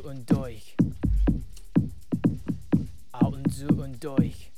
[0.00, 0.76] und durch.
[3.12, 4.51] Au und so und durch.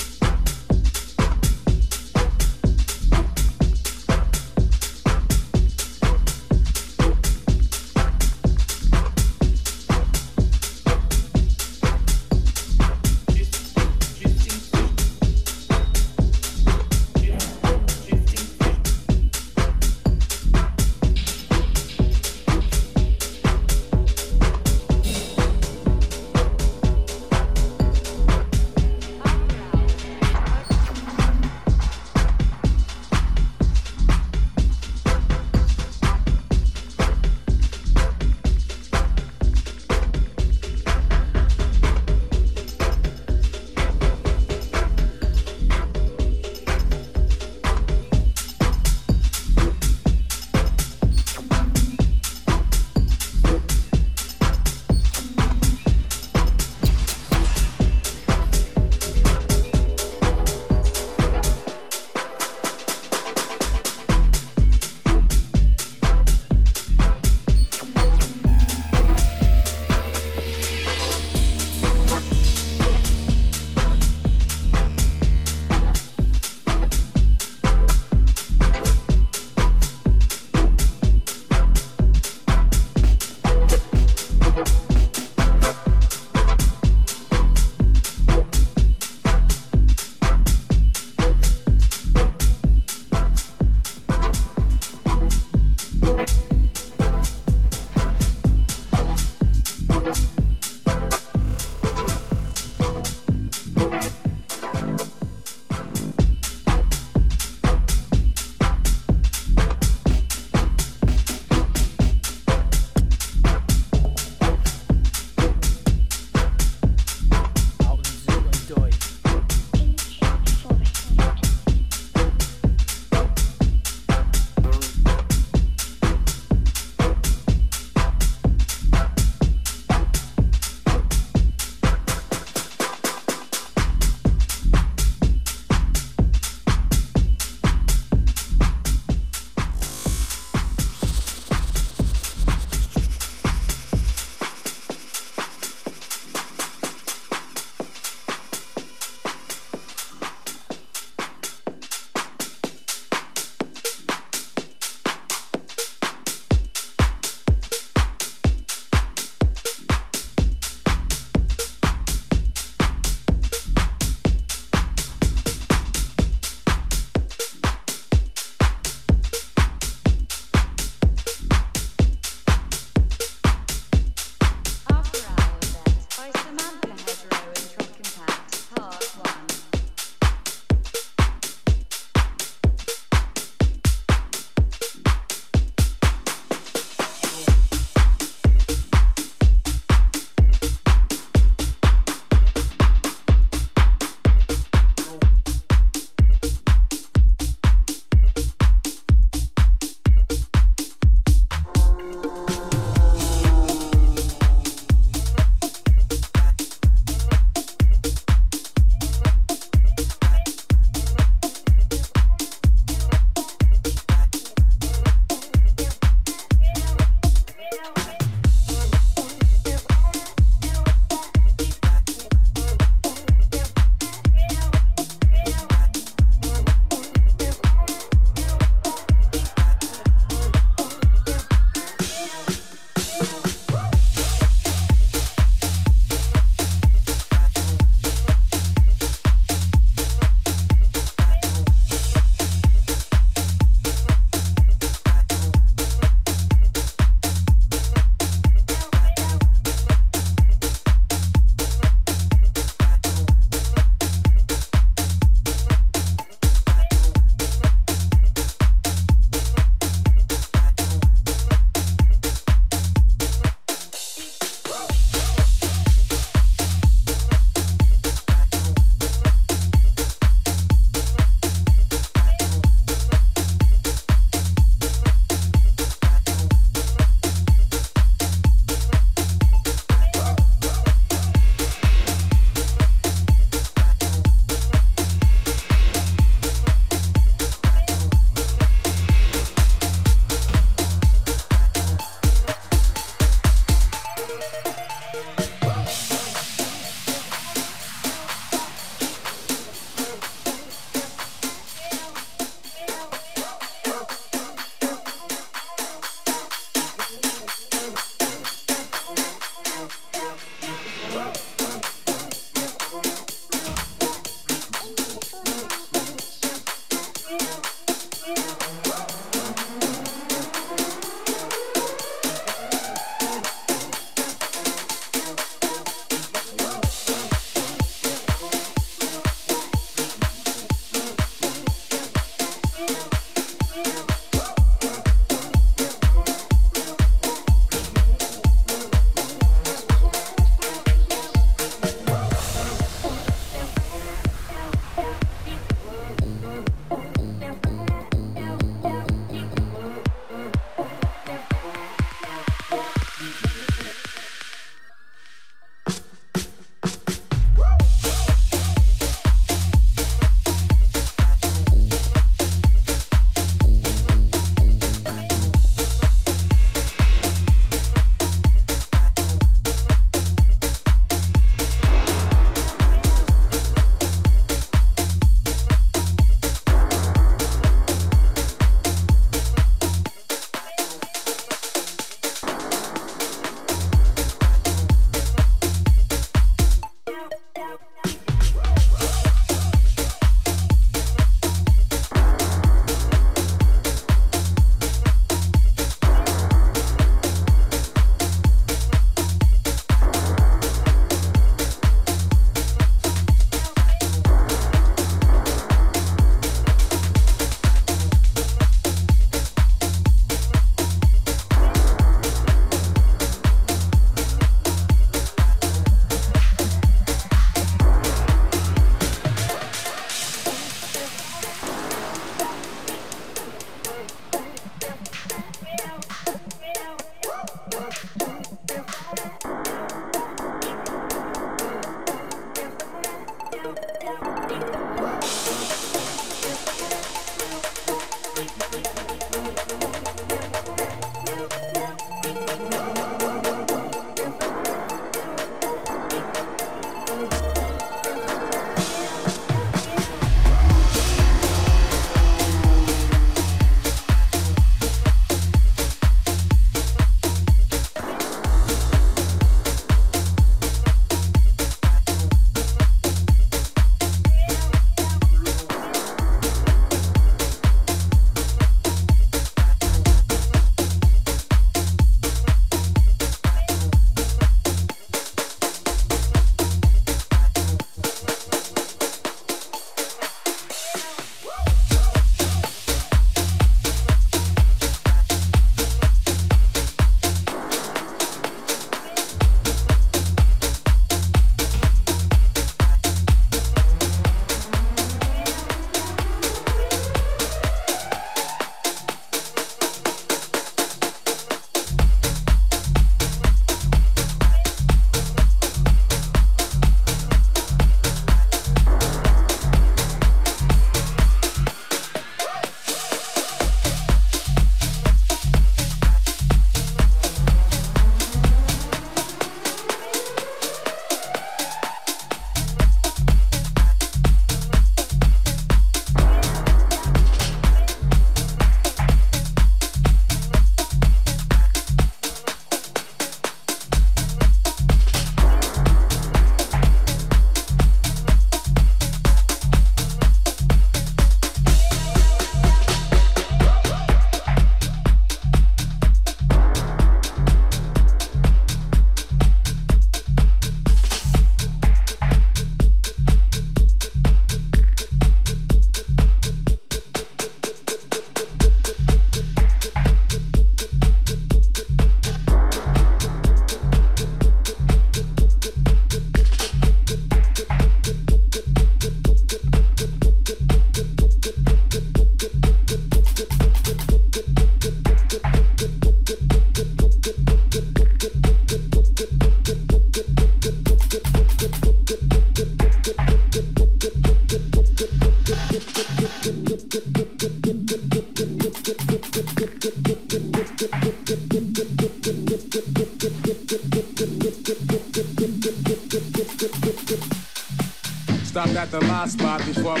[599.31, 600.00] Spot before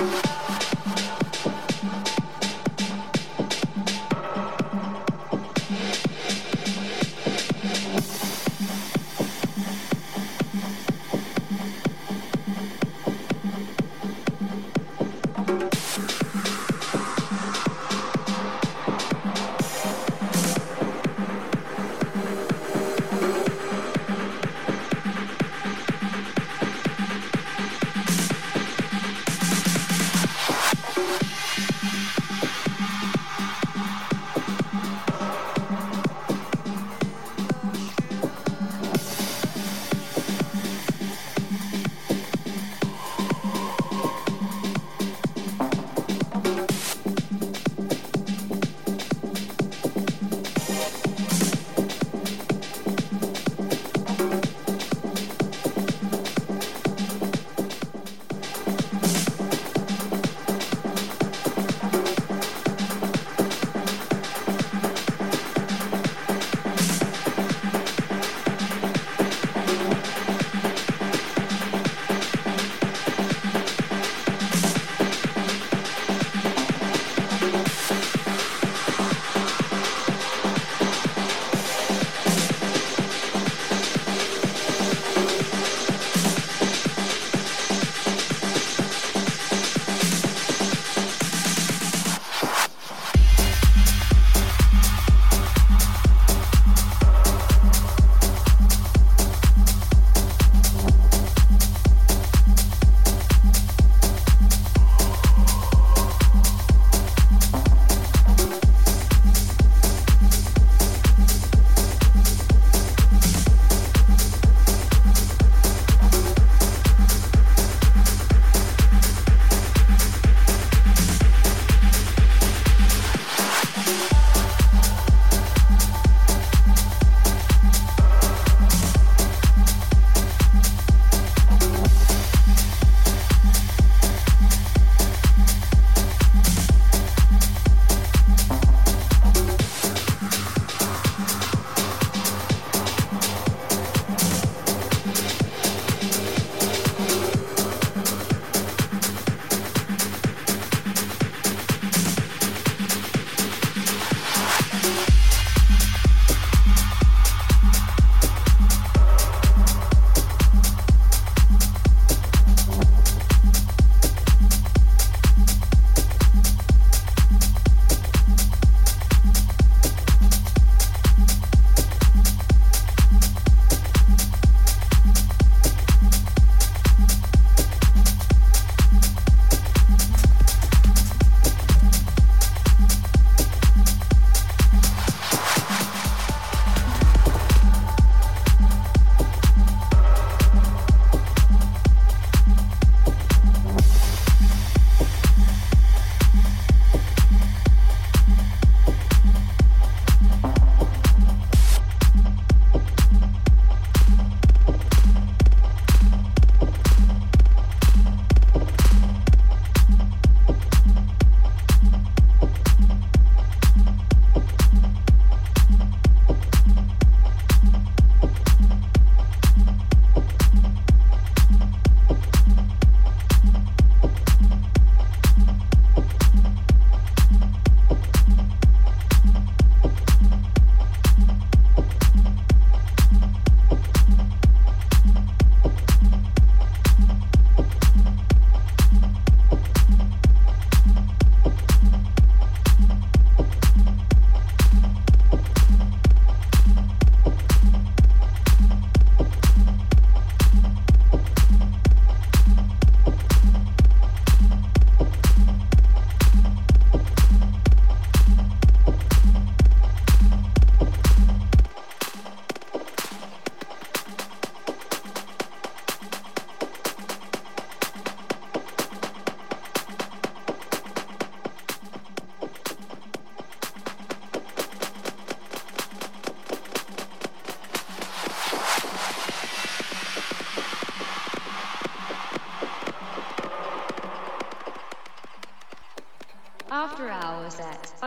[0.00, 0.59] Hours Set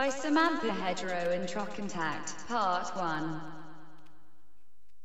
[0.04, 3.53] by Samantha Hedgerow and Trockentakt, Part 1.